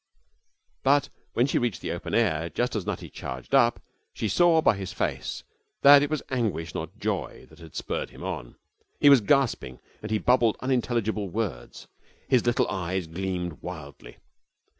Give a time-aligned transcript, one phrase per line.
[0.81, 3.79] But when she reached the open air, just as Nutty charged up,
[4.15, 5.43] she saw by his face
[5.83, 8.55] that it was anguish not joy that had spurred him on.
[8.99, 11.87] He was gasping and he bubbled unintelligible words.
[12.27, 14.17] His little eyes gleamed wildly.